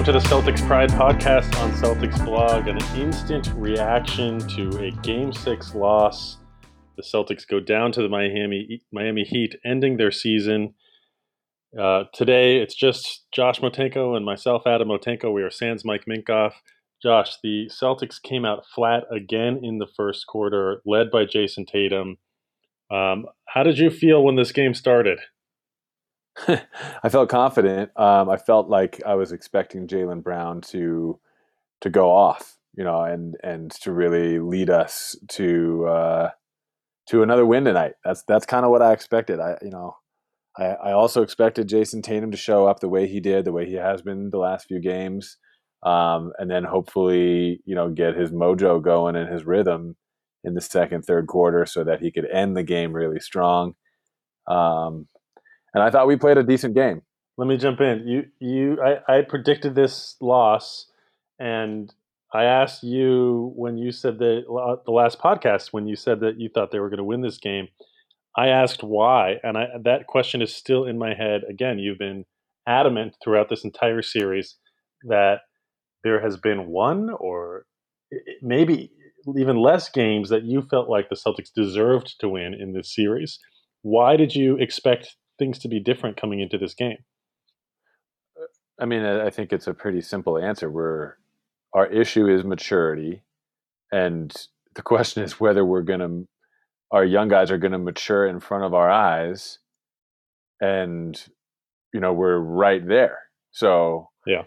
[0.00, 5.30] Welcome to the Celtics Pride podcast on Celtics blog, an instant reaction to a game
[5.30, 6.38] six loss.
[6.96, 10.72] The Celtics go down to the Miami Miami Heat, ending their season.
[11.78, 15.34] Uh, today, it's just Josh Motenko and myself, Adam Motenko.
[15.34, 16.54] We are Sans Mike Minkoff.
[17.02, 22.16] Josh, the Celtics came out flat again in the first quarter, led by Jayson Tatum.
[22.90, 25.18] Um, how did you feel when this game started?
[27.02, 27.90] I felt confident.
[27.96, 31.18] Um, I felt like I was expecting Jaylen Brown to
[31.80, 36.30] to go off, you know, and and to really lead us to uh,
[37.08, 37.92] to another win tonight.
[38.04, 39.40] That's that's kind of what I expected.
[39.40, 39.96] I you know,
[40.56, 43.66] I, I also expected Jayson Tatum to show up the way he did, the way
[43.66, 45.36] he has been the last few games,
[45.82, 49.96] um, and then hopefully you know get his mojo going and his rhythm
[50.44, 53.74] in the second, third quarter, so that he could end the game really strong.
[54.46, 55.06] Um,
[55.74, 57.02] and I thought we played a decent game.
[57.36, 58.06] Let me jump in.
[58.06, 60.86] You, you, I, I predicted this loss,
[61.38, 61.92] and
[62.32, 66.48] I asked you when you said that the last podcast when you said that you
[66.48, 67.68] thought they were going to win this game.
[68.36, 71.42] I asked why, and I, that question is still in my head.
[71.48, 72.26] Again, you've been
[72.66, 74.56] adamant throughout this entire series
[75.08, 75.40] that
[76.04, 77.64] there has been one or
[78.40, 78.92] maybe
[79.36, 83.38] even less games that you felt like the Celtics deserved to win in this series.
[83.82, 86.98] Why did you expect things to be different coming into this game?
[88.80, 90.70] I mean, I think it's a pretty simple answer.
[90.70, 91.18] Where
[91.74, 93.22] our issue is maturity,
[93.90, 94.32] and
[94.76, 96.28] the question is whether we're going to,
[96.92, 99.58] our young guys are going to mature in front of our eyes,
[100.60, 101.20] and
[101.92, 103.18] you know we're right there.
[103.50, 104.42] So yeah,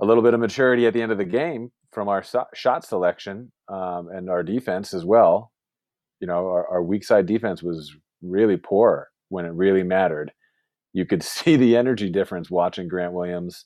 [0.00, 2.84] a little bit of maturity at the end of the game from our so- shot
[2.84, 5.52] selection um, and our defense as well.
[6.20, 10.32] You know, our, our weak side defense was really poor when it really mattered.
[10.92, 13.64] You could see the energy difference watching Grant Williams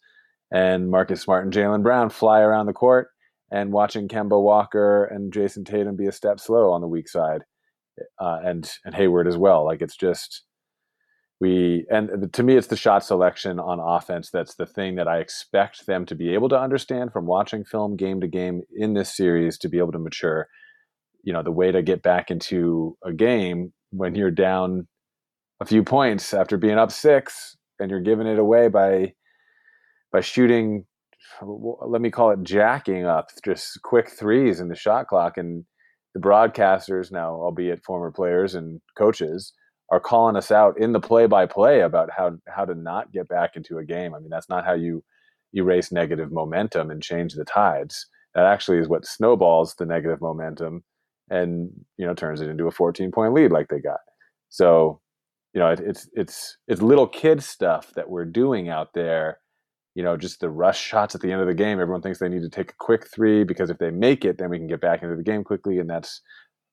[0.51, 3.09] and Marcus Smart and Jaylen Brown fly around the court
[3.51, 7.43] and watching Kemba Walker and Jayson Tatum be a step slow on the weak side
[8.19, 9.65] uh, and and Hayward as well.
[9.65, 10.43] Like it's just
[11.41, 15.19] we and to me it's the shot selection on offense that's the thing that I
[15.19, 19.17] expect them to be able to understand from watching film game to game in this
[19.17, 20.49] series to be able to mature.
[21.23, 24.89] You know, the way to get back into a game when you're down
[25.61, 26.35] a few points.
[26.35, 29.13] After being up six and you're giving it away by
[30.13, 30.85] by shooting
[31.43, 35.65] let me call it jacking up just quick threes in the shot clock and
[36.15, 39.53] the broadcasters now albeit former players and coaches
[39.91, 43.29] are calling us out in the play by play about how how to not get
[43.29, 44.15] back into a game.
[44.15, 45.03] I mean that's not how you
[45.55, 48.07] erase negative momentum and change the tides.
[48.35, 50.85] That actually is what snowballs the negative momentum
[51.31, 54.01] and you know turns it into a 14 point lead like they got.
[54.51, 55.01] So
[55.55, 59.39] you know, it, it's it's it's little kid stuff that we're doing out there.
[59.95, 61.81] You know, just the rush shots at the end of the game.
[61.81, 64.51] Everyone thinks they need to take a quick three because if they make it, then
[64.51, 66.21] we can get back into the game quickly, and that's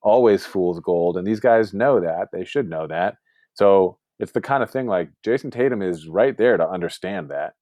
[0.01, 1.17] always fool's gold.
[1.17, 3.15] And these guys know that; they should know that.
[3.53, 7.53] So it's the kind of thing like Jason Tatum is right there to understand that,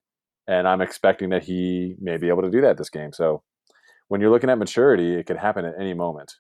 [0.48, 3.14] and I'm expecting that he may be able to do that this game.
[3.14, 3.44] So
[4.08, 6.34] when you're looking at maturity, it could happen at any moment.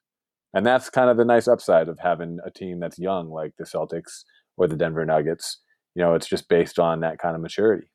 [0.54, 3.66] And that's kind of the nice upside of having a team that's young like the
[3.66, 4.24] Celtics
[4.58, 5.60] or the Denver Nuggets.
[5.96, 7.88] You know, it's just based on that kind of maturity.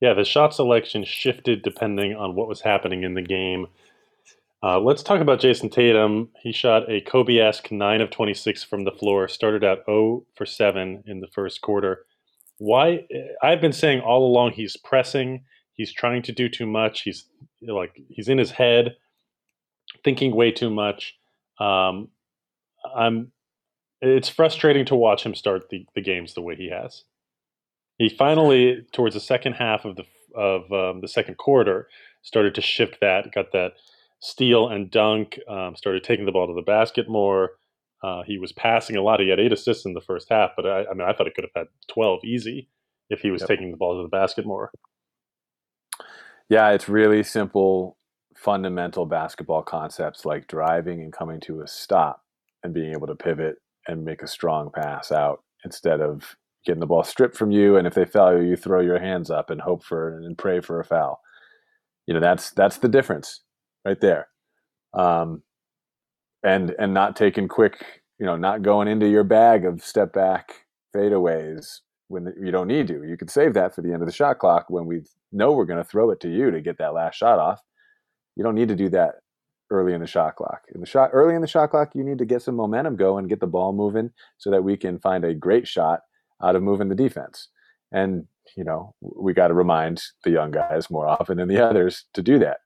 [0.00, 3.68] Yeah, the shot selection shifted depending on what was happening in the game.
[4.64, 6.28] Uh, let's talk about Jayson Tatum.
[6.40, 10.46] He shot a Kobe esque 9 of 26 from the floor, started out 0 for
[10.46, 12.04] 7 in the first quarter.
[12.58, 13.04] Why?
[13.42, 15.44] I've been saying all along he's pressing,
[15.74, 17.24] he's trying to do too much, he's
[17.60, 18.96] like, he's in his head,
[20.04, 21.16] thinking way too much.
[21.58, 22.08] Um,
[22.96, 23.32] I'm
[24.02, 27.04] it's frustrating to watch him start the, the games the way he has.
[27.98, 30.04] He finally, towards the second half of the
[30.34, 31.88] of um, the second quarter,
[32.22, 33.32] started to shift that.
[33.32, 33.72] Got that
[34.20, 35.38] steal and dunk.
[35.48, 37.50] Um, started taking the ball to the basket more.
[38.02, 39.20] Uh, he was passing a lot.
[39.20, 41.32] He had eight assists in the first half, but I, I mean, I thought he
[41.32, 42.68] could have had twelve easy
[43.08, 43.48] if he was yep.
[43.48, 44.72] taking the ball to the basket more.
[46.48, 47.96] Yeah, it's really simple,
[48.34, 52.24] fundamental basketball concepts like driving and coming to a stop
[52.64, 56.86] and being able to pivot and make a strong pass out instead of getting the
[56.86, 59.60] ball stripped from you and if they foul you you throw your hands up and
[59.60, 61.20] hope for and pray for a foul.
[62.06, 63.42] You know that's that's the difference
[63.84, 64.28] right there.
[64.94, 65.42] Um,
[66.44, 70.66] and and not taking quick you know not going into your bag of step back
[70.94, 73.04] fadeaways when you don't need to.
[73.04, 75.02] You could save that for the end of the shot clock when we
[75.32, 77.60] know we're going to throw it to you to get that last shot off.
[78.36, 79.14] You don't need to do that
[79.72, 80.62] early in the shot clock.
[80.74, 83.26] In the shot early in the shot clock, you need to get some momentum going,
[83.26, 86.00] get the ball moving, so that we can find a great shot
[86.42, 87.48] out of moving the defense.
[87.90, 88.26] And
[88.56, 92.22] you know, we got to remind the young guys more often than the others to
[92.22, 92.58] do that.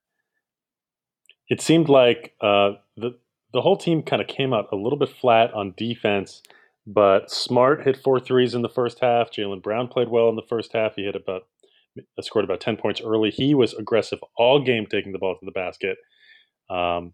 [1.49, 3.13] It seemed like uh, the
[3.53, 6.43] the whole team kind of came out a little bit flat on defense,
[6.87, 9.31] but Smart hit four threes in the first half.
[9.31, 10.95] Jaylen Brown played well in the first half.
[10.97, 11.43] He hit about
[12.21, 13.31] scored about ten points early.
[13.31, 15.99] He was aggressive all game, taking the ball to the basket.
[16.71, 17.13] Um,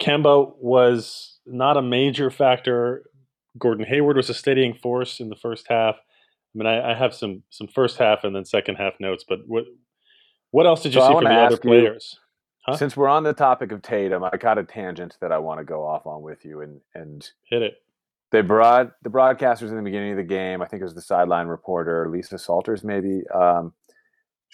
[0.00, 3.04] Kemba was not a major factor.
[3.58, 5.96] Gordon Hayward was a steadying force in the first half.
[5.96, 9.40] I mean, I, I have some some first half and then second half notes, but
[9.46, 9.64] what
[10.50, 12.18] what else did you So see from the other ask you- players?
[12.64, 12.76] Huh?
[12.76, 15.64] Since we're on the topic of Tatum, I got a tangent that I want to
[15.64, 17.74] go off on with you, and and Hit it.
[18.30, 20.62] they brought the broadcasters in the beginning of the game.
[20.62, 23.22] I think it was the sideline reporter, Lisa Salters, maybe.
[23.34, 23.72] Um,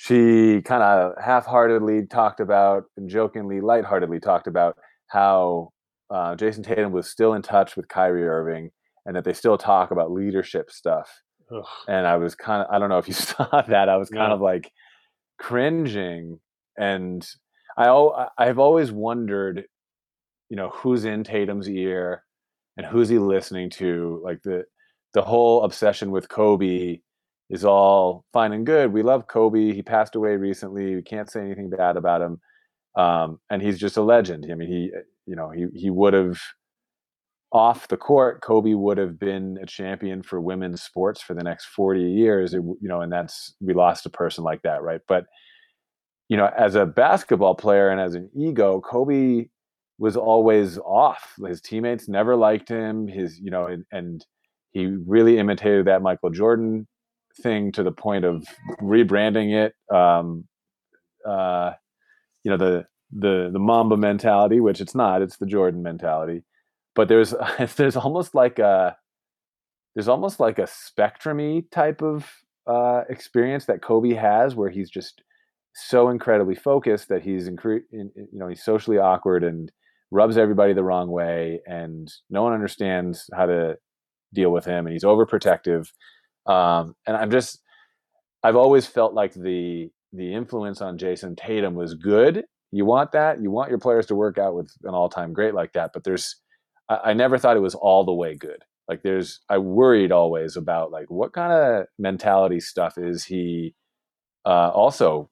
[0.01, 4.79] she kind of half-heartedly talked about and jokingly, lightheartedly talked about
[5.09, 5.71] how
[6.09, 8.71] uh, Jayson Tatum was still in touch with Kyrie Irving,
[9.05, 11.11] and that they still talk about leadership stuff.
[11.53, 11.65] Ugh.
[11.89, 13.89] And I was kind of, I don't know if you saw that.
[13.89, 14.37] I was kind No.
[14.37, 14.71] of like
[15.41, 16.39] cringing,
[16.79, 17.27] and
[17.77, 17.89] I,
[18.39, 19.65] I've always wondered,
[20.49, 22.23] you know, who's in Tatum's ear
[22.77, 24.63] and who's he listening to like the
[25.15, 27.01] the whole obsession with kobe
[27.51, 28.93] is all fine and good.
[28.93, 29.73] We love kobe.
[29.73, 30.95] He passed away recently.
[30.95, 32.41] We can't say anything bad about him.
[32.97, 34.47] Um, and he's just a legend.
[34.51, 34.91] I mean he
[35.27, 36.41] you know he he would have
[37.51, 41.67] off the court kobe would have been a champion for women's sports for the next
[41.67, 42.55] 40 years.
[42.55, 45.01] It, you know and that's we lost a person like that right?
[45.09, 45.27] But
[46.29, 49.47] you know as a basketball player and as an ego kobe
[49.99, 51.35] was always off.
[51.45, 53.09] His teammates never liked him.
[53.09, 54.25] His, you know, and, and
[54.71, 56.87] he really imitated that Michael Jordan
[57.43, 58.47] thing to the point of
[58.81, 59.75] rebranding it.
[59.95, 60.45] Um,
[61.27, 61.73] uh,
[62.45, 65.23] you know, the the the Mamba mentality, which it's not.
[65.23, 66.45] It's the Jordan mentality.
[66.95, 67.35] But there's
[67.77, 68.97] there's almost like a
[69.95, 72.31] there's almost like a spectrumy type of
[72.67, 75.23] uh, experience that Kobe has, where he's just
[75.75, 79.71] so incredibly focused that he's incre- in, you know he's socially awkward and
[80.11, 83.77] rubs everybody the wrong way and no one understands how to
[84.35, 85.89] deal with him and he's overprotective
[86.49, 87.61] um, and i'm just
[88.43, 92.45] i've always felt like the the influence on jayson tatum was good.
[92.71, 93.41] You want that?
[93.41, 96.37] You want your players to work out with an all-time great like that but there's
[96.89, 98.63] i, I never thought it was all the way good.
[98.89, 103.75] Like there's i worried always about like what kind of mentality stuff is he
[104.47, 105.31] uh, also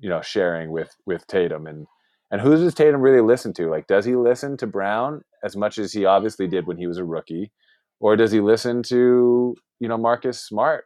[0.00, 1.66] you know sharing with with tatum?
[1.66, 1.86] And
[2.30, 3.70] and who does Tatum really listen to?
[3.70, 6.98] Like, does he listen to Brown as much as he obviously did when he was
[6.98, 7.52] a rookie,
[8.00, 10.84] or does he listen to you know Marcus Smart,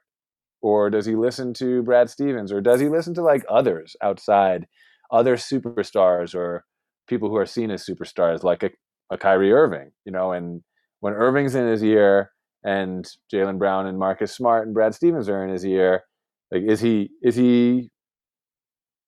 [0.63, 4.67] or does he listen to Brad Stevens, or does he listen to like others outside,
[5.11, 6.65] other superstars or
[7.09, 8.71] people who are seen as superstars, like a,
[9.11, 10.33] a Kyrie Irving, you know?
[10.33, 10.63] And
[11.01, 12.31] when Irving's in his ear,
[12.63, 16.03] and Jaylen Brown and Marcus Smart and Brad Stevens are in his ear,
[16.51, 17.91] like is he is he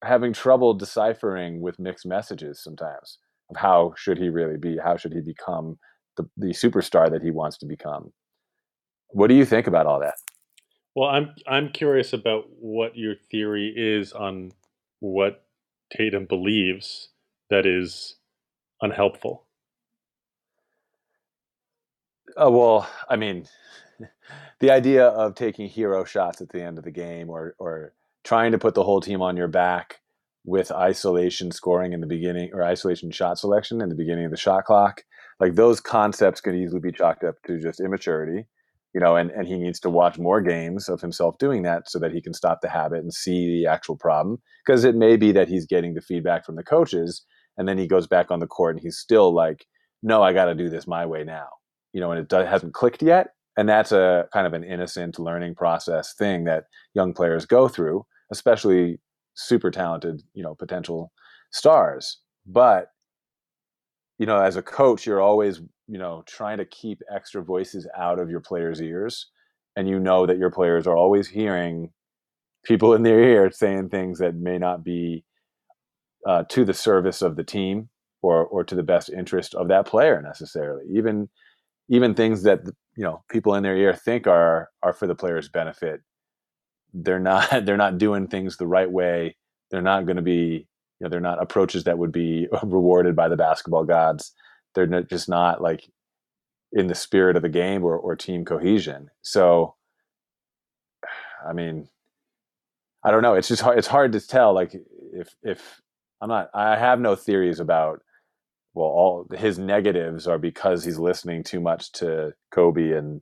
[0.03, 3.19] having trouble deciphering with mixed messages sometimes
[3.51, 4.77] of how should he really be?
[4.83, 5.79] How should he become
[6.17, 8.13] the, the superstar that he wants to become
[9.11, 10.15] what do you think about all that
[10.97, 14.53] Well, I'm I'm curious about what your theory is on
[15.01, 15.45] what
[15.97, 17.11] Tatum believes
[17.51, 18.17] that is
[18.83, 19.47] unhelpful.
[22.37, 23.47] oh well i mean
[24.61, 28.53] the idea of taking hero shots at the end of the game or or trying
[28.53, 30.01] to put the whole team on your back
[30.45, 34.37] with isolation scoring in the beginning or isolation shot selection in the beginning of the
[34.37, 35.05] shot clock
[35.43, 38.47] like those concepts could easily be chalked up to just immaturity
[38.95, 41.99] you know and, and he needs to watch more games of himself doing that so
[41.99, 44.39] that he can stop the habit and see the actual problem.
[44.65, 47.25] Because it may be that he's getting the feedback from the coaches
[47.59, 49.67] and then he goes back on the court and he's still like
[50.03, 51.49] no i got to do this my way now
[51.93, 55.19] you know and it do- hasn't clicked yet and that's a kind of an innocent
[55.19, 58.99] learning process thing that young players go through especially
[59.35, 61.13] super talented you know potential
[61.53, 62.19] stars.
[62.47, 62.89] But
[64.23, 68.21] you know as a coach you're always you know trying to keep extra voices out
[68.21, 69.27] of your players ears
[69.75, 71.91] and you know that your players are always hearing
[72.65, 75.25] people in their ear saying things that may not be
[76.27, 77.89] uh, to the service of the team
[78.23, 80.85] or or to the best interest of that player necessarily.
[80.95, 81.29] Even
[81.89, 82.61] even things that
[82.97, 86.01] you know people in their ear think are are for the player's benefit
[86.95, 89.37] they're not they're not doing things the right way
[89.71, 90.69] they're not going to be
[91.03, 94.33] know they're not approaches that would be rewarded by the basketball gods
[94.75, 95.91] they're not, just not like
[96.73, 99.75] in the spirit of the game or, or team cohesion so
[101.49, 101.89] i mean
[103.05, 104.75] i don't know it's just hard it's hard to tell like
[105.13, 105.81] if if
[106.21, 108.01] i'm not i have no theories about
[108.75, 113.21] well all his negatives are because he's listening too much to kobe and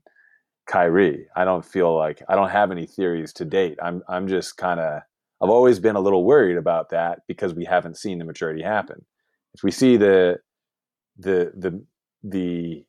[0.67, 1.27] Kyrie.
[1.35, 3.79] I don't feel like I don't have any theories to date.
[3.83, 5.03] I'm I'm just kind of
[5.43, 9.05] I've always been a little worried about that because we haven't seen the maturity happen.
[9.55, 10.39] If we see the
[11.19, 11.85] the the
[12.23, 12.85] the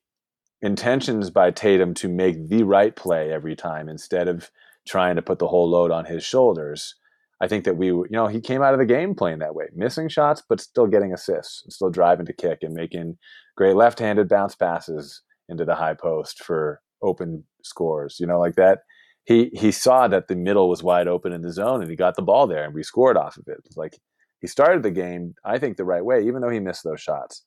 [0.61, 4.51] intentions by Tatum to make the right play every time instead of
[4.87, 6.95] trying to put the whole load on his shoulders,
[7.41, 9.65] I think that we, you know, he came out of the game playing that way,
[9.73, 13.17] missing shots, but still getting assists, still driving to kick and making
[13.57, 18.17] great left-handed bounce passes into the high post for open scores.
[18.19, 18.79] You know, like that.
[19.25, 22.15] He he saw that the middle was wide open in the zone, and he got
[22.15, 23.59] the ball there, and we scored off of it.
[23.75, 23.97] Like
[24.39, 27.43] he started the game, I think, the right way, even though he missed those shots.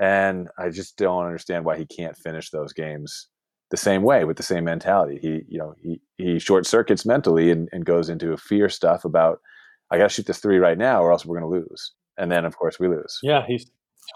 [0.00, 3.28] And I just don't understand why he can't finish those games
[3.70, 5.18] the same way with the same mentality.
[5.20, 9.40] He, you know, he he short circuits mentally and, and goes into fear stuff about
[9.90, 11.92] I got to shoot this three right now or else we're to lose.
[12.18, 13.18] And then of course we lose.
[13.22, 13.66] Yeah, he's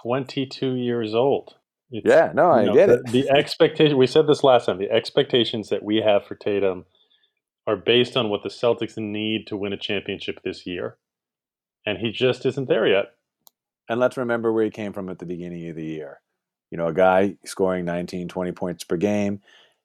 [0.03, 1.55] 22 years old.
[1.95, 3.07] It's, yeah, no, I know, get the, it.
[3.07, 4.79] The expectation we said this last time.
[4.79, 6.85] The expectations that we have for Tatum
[7.67, 10.97] are based on what the Celtics need to win a championship this year,
[11.87, 13.07] and he just isn't there yet.
[13.89, 16.21] And let's remember where he came from at the beginning of the year
[16.75, 19.41] you know, a guy scoring 19, 20 points per game.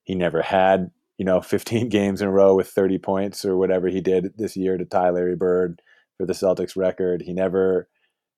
[0.06, 0.90] He never had,
[1.20, 4.58] you know, 15 games in a row with 30 points or whatever he did this
[4.58, 5.84] year to tie Larry Bird
[6.18, 7.22] for the Celtics record.
[7.22, 7.88] He never,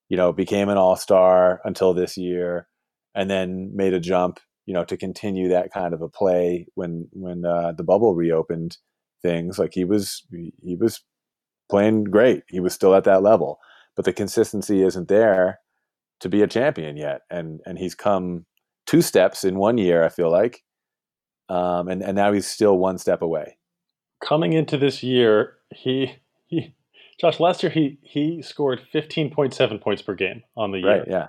[0.10, 2.68] you know, became an all star until this year
[3.13, 7.08] and then made a jump, you know, to continue that kind of a play when,
[7.12, 8.77] when uh, the bubble reopened
[9.22, 9.58] things.
[9.60, 11.01] Like he was, he was
[11.70, 12.44] playing great.
[12.48, 13.60] He was still at that level,
[13.96, 15.60] but the consistency isn't there
[16.20, 18.46] to be a champion yet, and and he's come
[18.86, 20.03] two steps in one year.
[20.03, 20.63] I feel like,
[21.50, 23.58] um, and and now he's still one step away.
[24.24, 26.75] Coming into this year, he he
[27.20, 31.00] Josh last year he he scored fifteen point seven points per game on the year.
[31.00, 31.08] Right.
[31.08, 31.27] Yeah.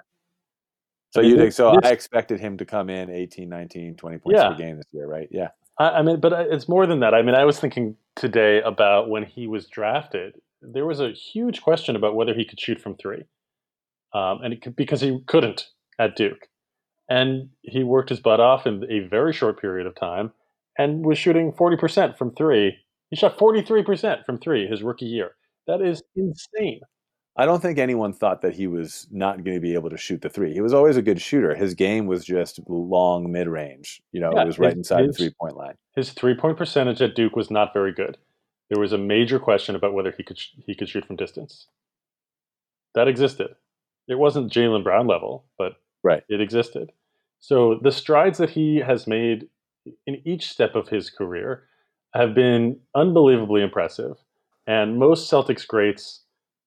[1.13, 1.79] So you think so?
[1.83, 4.49] I expected him to come in 18, 19, 20 points yeah.
[4.49, 5.29] per game this year, right?
[5.31, 5.49] Yeah.
[5.79, 7.15] I, I mean, but uh, it's more than that.
[7.15, 10.41] I mean, I was thinking today about when he was drafted.
[10.63, 13.25] There was a huge question about whether he could shoot from three
[14.15, 16.49] um, and it, because he couldn't at Duke,
[17.09, 20.33] and he worked his butt off in a very short period of time,
[20.79, 22.77] and was shooting forty percent from three.
[23.11, 25.33] He shot forty three percent from three his rookie year.
[25.67, 26.81] That is insane.
[27.35, 30.21] I don't think anyone thought that he was not going to be able to shoot
[30.21, 30.53] the three.
[30.53, 31.55] He was always a good shooter.
[31.55, 34.03] His game was just long mid range.
[34.13, 35.75] You know, yeah, it was right his, inside his, the three point line.
[35.97, 38.19] His three point percentage at Duke was not very good.
[38.69, 41.67] There was a major question about whether he could he could shoot from distance.
[42.95, 43.55] That existed.
[44.09, 46.25] It wasn't Jaylen Brown level, but right.
[46.29, 46.93] it existed.
[47.41, 49.49] So the strides that he has made
[50.07, 51.65] in each step of his career
[52.15, 54.17] have been unbelievably impressive.
[54.67, 56.22] And most Celtics greats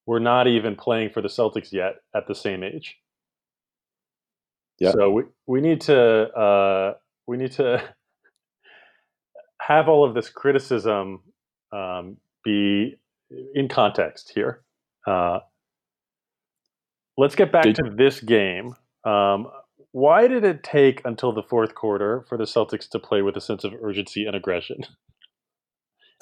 [0.06, 2.98] were not even playing for the Celtics yet at the same age.
[4.80, 4.92] Yeah.
[4.92, 6.94] So we, we need to uh,
[7.28, 7.82] we need to
[9.62, 11.22] have all of this criticism
[11.72, 12.98] um, be
[13.54, 14.62] in context here.
[15.08, 15.40] Uh,
[17.18, 18.76] Let's get back did, to this game.
[19.06, 19.48] Um,
[19.92, 23.42] why did it take until the fourth quarter for the Celtics to play with a
[23.42, 24.82] sense of urgency and aggression?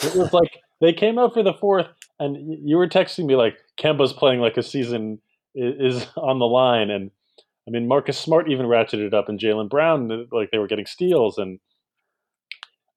[0.04, 1.86] It was like they came out for the fourth,
[2.20, 5.20] and you were texting me like Kemba's playing like a season
[5.56, 7.12] is on the line, and
[7.68, 11.38] I mean Marcus Smart even ratcheted up, and Jaylen Brown like they were getting steals,
[11.38, 11.60] and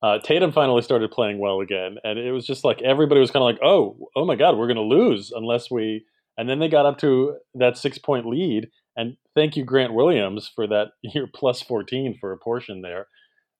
[0.03, 3.43] uh, Tatum finally started playing well again, and it was just like everybody was kind
[3.43, 6.05] of like, "Oh, oh my God, we're going to lose unless we
[6.39, 8.69] and then they got up to that six point lead.
[8.97, 13.07] And thank you, Grant Williams, for that year plus 14 for a portion there.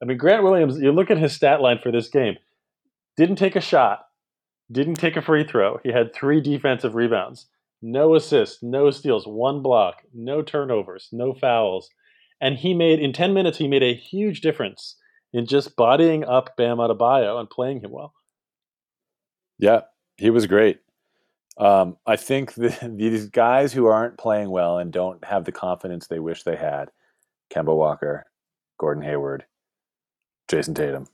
[0.03, 2.35] I mean, Grant Williams, you look at his stat line for this game,
[3.17, 4.06] didn't take a shot,
[4.71, 5.79] didn't take a free throw.
[5.83, 7.47] He had three defensive rebounds,
[7.83, 11.91] no assists, no steals, one block, no turnovers, no fouls.
[12.41, 14.97] And he made, in 10 minutes, he made a huge difference
[15.33, 18.15] in just bodying up Bam Adebayo and playing him well.
[19.59, 19.83] Yeah,
[20.17, 20.81] he was great.
[21.59, 26.07] Um, I think the, these guys who aren't playing well and don't have the confidence
[26.07, 26.91] they wish they had,
[27.55, 28.27] Kemba Walker,
[28.79, 29.47] Gordon Hayward,
[30.49, 31.07] Jayson Tatum,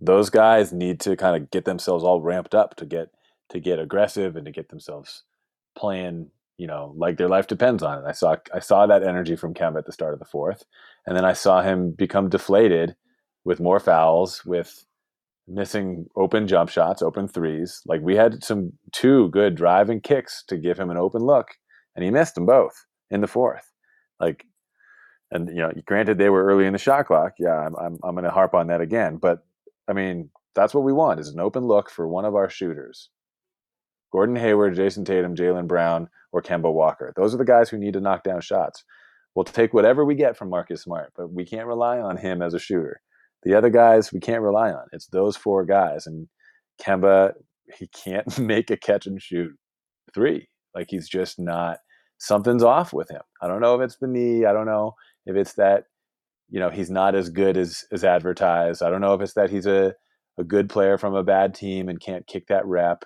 [0.00, 3.10] those guys need to kind of get themselves all ramped up to get
[3.50, 5.24] to get aggressive and to get themselves
[5.76, 8.04] playing, you know, like their life depends on it.
[8.06, 10.64] I saw I saw that energy from Kemba at the start of the fourth,
[11.06, 12.96] and then I saw him become deflated
[13.44, 14.84] with more fouls, with
[15.46, 17.82] missing open jump shots, open threes.
[17.86, 21.48] Like we had some two good driving kicks to give him an open look,
[21.94, 23.70] and he missed them both in the fourth.
[24.18, 24.46] Like,
[25.30, 27.34] and you know, granted they were early in the shot clock.
[27.38, 29.44] Yeah, I'm I'm, I'm going to harp on that again, but
[29.90, 33.10] I mean that's what we want is an open look for one of our shooters.
[34.12, 37.12] Gordon Hayward, Jayson Tatum, Jaylen Brown, or Kemba Walker.
[37.16, 38.84] Those are the guys who need to knock down shots.
[39.34, 42.54] We'll take whatever we get from Marcus Smart, but we can't rely on him as
[42.54, 43.00] a shooter.
[43.44, 44.86] The other guys we can't rely on.
[44.92, 46.28] It's those four guys, and
[46.82, 47.32] Kemba
[47.78, 49.52] he can't make a catch and shoot
[50.14, 50.48] three.
[50.74, 51.78] Like he's just not.
[52.18, 53.22] Something's off with him.
[53.40, 54.44] I don't know if it's the knee.
[54.44, 54.94] I don't know
[55.24, 55.84] if it's that
[56.50, 58.82] you know he's not as good as as advertised.
[58.82, 59.94] I don't know if it's that he's a
[60.38, 63.04] a good player from a bad team and can't kick that rep.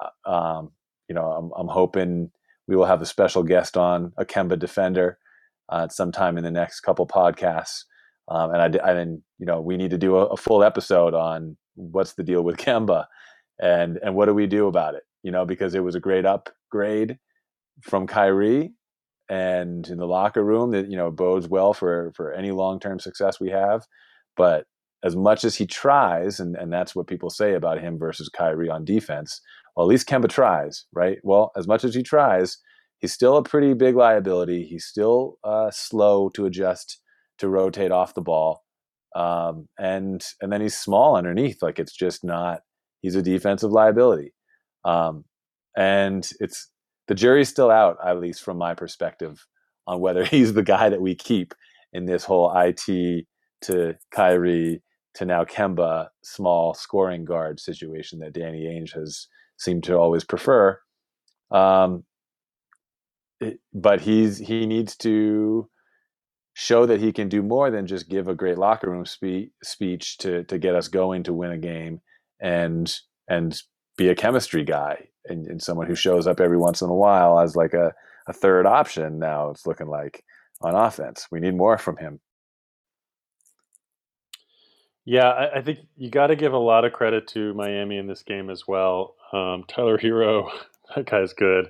[0.00, 0.72] Uh, um,
[1.08, 2.30] you know, I'm, I'm hoping
[2.66, 5.18] we will have a special guest on a Kemba defender
[5.68, 7.84] uh, sometime in the next couple podcasts.
[8.28, 11.12] Um, and I, I didn't, you know, we need to do a, a, full episode
[11.12, 13.06] on what's the deal with Kemba
[13.60, 15.02] and, and what do we do about it?
[15.22, 17.18] You know, because it was a great upgrade
[17.82, 18.72] from Kyrie
[19.32, 23.40] and in the locker room that, you know, bodes well for, for any long-term success
[23.40, 23.86] we have.
[24.36, 24.66] But
[25.02, 28.68] as much as he tries, and, and that's what people say about him versus Kyrie
[28.68, 29.40] on defense,
[29.74, 31.16] well, at least Kemba tries, right?
[31.22, 32.58] Well, as much as he tries,
[32.98, 34.64] he's still a pretty big liability.
[34.64, 37.00] He's still uh, slow to adjust
[37.38, 38.62] to rotate off the ball,
[39.16, 41.62] um, and and then he's small underneath.
[41.62, 42.60] Like it's just not.
[43.00, 44.34] He's a defensive liability,
[44.84, 45.24] um,
[45.74, 46.70] and it's
[47.08, 49.46] the jury's still out, at least from my perspective,
[49.86, 51.54] on whether he's the guy that we keep
[51.92, 53.26] in this whole it
[53.62, 54.82] to Kyrie
[55.14, 59.28] to now Kemba small scoring guard situation that Danny Ainge has
[59.58, 60.78] seemed to always prefer.
[61.50, 62.04] Um,
[63.74, 65.68] but he's he needs to
[66.54, 70.18] show that he can do more than just give a great locker room spe- speech
[70.18, 72.00] to to get us going to win a game
[72.40, 73.62] and and
[73.96, 77.38] be a chemistry guy and, and someone who shows up every once in a while
[77.38, 77.92] as like a,
[78.26, 80.24] a third option now it's looking like
[80.60, 82.20] on offense we need more from him
[85.04, 88.06] yeah, I, I think you got to give a lot of credit to Miami in
[88.06, 89.16] this game as well.
[89.32, 90.48] Um, Tyler Herro,
[90.94, 91.68] that guy's good.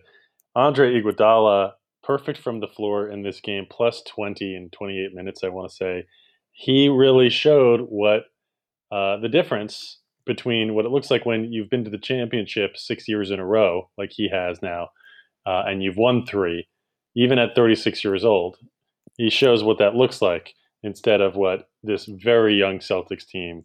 [0.55, 1.73] Andre Iguodala,
[2.03, 5.75] perfect from the floor in this game, plus 20 in 28 minutes, I want to
[5.75, 6.07] say.
[6.53, 8.25] He really showed what
[8.91, 13.09] uh, the difference between what it looks like when you've been to the championship six
[13.09, 14.89] years in a row, like he has now,
[15.47, 16.69] uh, and you've won three,
[17.17, 18.57] even at 36 years old.
[19.17, 23.65] He shows what that looks like instead of what this very young Celtics team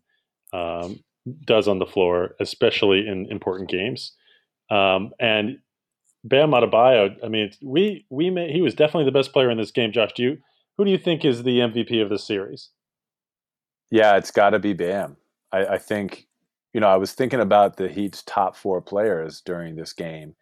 [0.54, 1.00] um,
[1.46, 4.14] does on the floor, especially in important games.
[4.70, 5.60] Um, and
[6.24, 9.72] Bam Adebayo, I mean, we we may, he was definitely the best player in this
[9.72, 9.92] game.
[9.92, 10.38] Josh, do you
[10.78, 12.70] who do you think is the MVP of the series?
[13.90, 15.16] Yeah, it's got to be Bam.
[15.52, 16.27] I, I think
[16.78, 20.36] you know I was thinking about the Heat's top four players during this game.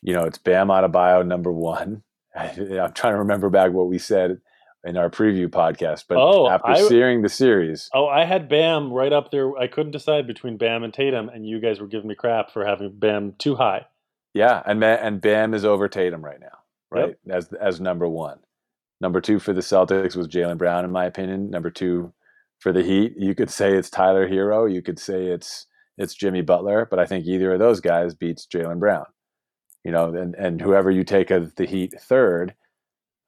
[0.00, 2.04] You know, it's Bam Adebayo number one.
[2.36, 4.40] I, I'm trying to remember back what we said
[4.84, 6.04] in our preview podcast.
[6.08, 9.58] But oh, after I, seeing the series, oh, I had Bam right up there.
[9.58, 12.64] I couldn't decide between Bam and Tatum, and you guys were giving me crap for
[12.64, 13.86] having Bam too high.
[14.34, 17.16] Yeah, and and Bam is over Tatum right now, right?
[17.26, 17.36] Yep.
[17.36, 18.38] As as number one.
[19.00, 21.50] Number two for the Celtics was Jaylen Brown, in my opinion.
[21.50, 22.12] Number two
[22.62, 24.72] for the Heat, you could say it's Tyler Herro.
[24.72, 25.66] You could say it's
[25.98, 29.04] it's Jimmy Butler, but I think either of those guys beats Jaylen Brown.
[29.84, 32.54] You know, and and whoever you take of the Heat third,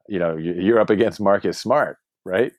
[0.09, 2.53] you know, you're up against Marcus Smart, right?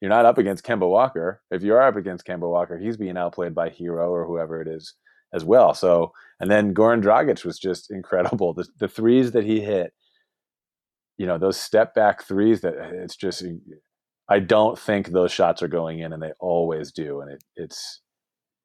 [0.00, 1.40] You're not up against Kemba Walker.
[1.50, 4.68] If you are up against Kemba Walker, he's being outplayed by Herro or whoever it
[4.68, 4.94] is
[5.32, 5.74] as well.
[5.74, 8.52] So, and then Goran Dragic was just incredible.
[8.52, 9.92] The, the threes that he hit,
[11.16, 13.42] you know, those step back threes that it's just,
[14.28, 17.20] I don't think those shots are going in and they always do.
[17.20, 18.00] And it, it's,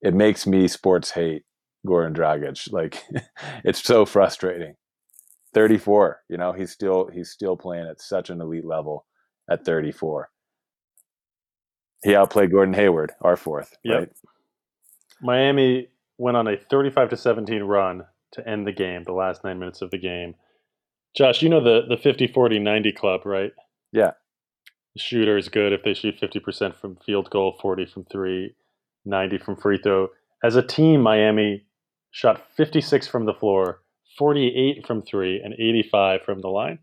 [0.02, 1.44] it makes me sports hate
[1.88, 2.72] Goran Dragic.
[2.72, 3.04] Like
[3.64, 4.76] it's so frustrating.
[5.54, 6.22] 34.
[6.30, 9.06] You know, he's still he's still playing at such an elite level
[9.50, 10.30] at 34.
[12.04, 13.78] He outplayed Gordon Hayward, our fourth.
[13.84, 14.00] Yep.
[14.00, 14.10] Right?
[15.22, 19.60] Miami went on a 35 to 17 run to end the game, the last nine
[19.60, 20.36] minutes of the game.
[21.16, 23.52] Josh, you know the the 50 40 90 club, right?
[23.92, 24.12] Yeah.
[24.98, 28.56] Shooter is good if they shoot 50% from field goal, 40 from three,
[29.06, 30.10] 90 from free throw.
[30.44, 31.66] As a team, Miami
[32.12, 33.82] shot 56 from the floor,
[34.18, 36.80] 48 from three and 85 from the line.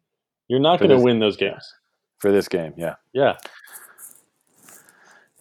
[0.49, 1.73] You're not going to win those games.
[2.19, 2.97] For this game, yeah.
[3.13, 3.37] Yeah.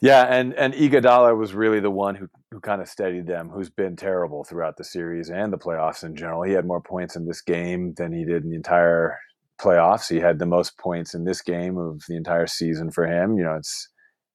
[0.02, 3.70] Yeah, and and Iguodala was really the one who who kind of steadied them, who's
[3.70, 6.44] been terrible throughout the series and the playoffs in general.
[6.44, 9.20] He had more points in this game than he did in the entire
[9.62, 10.10] playoffs.
[10.10, 13.38] He had the most points in this game of the entire season for him.
[13.38, 13.90] You know, it's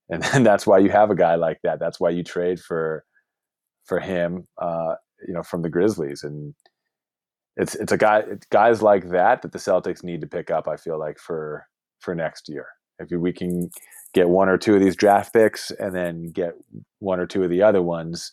[0.09, 1.81] and, and that's why you have a guy like that.
[1.81, 3.05] That's why you trade for
[3.87, 4.47] for him.
[4.61, 4.95] Uh,
[5.27, 6.55] you know, from the Grizzlies, and
[7.57, 10.69] it's it's a guy it's guys like that that the Celtics need to pick up.
[10.69, 11.67] I feel like for
[12.01, 12.67] for next year,
[12.99, 13.71] if we can
[14.13, 16.55] get one or two of these draft picks and then get
[17.01, 18.31] one or two of the other ones,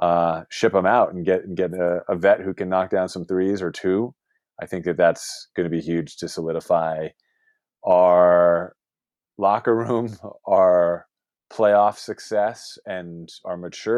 [0.00, 3.08] uh, ship them out and get and get a, a vet who can knock down
[3.08, 4.14] some threes or two.
[4.60, 7.08] I think that that's going to be huge to solidify
[7.84, 8.74] our
[9.38, 10.16] locker room,
[10.46, 11.06] our
[11.52, 13.88] playoff success and our maturity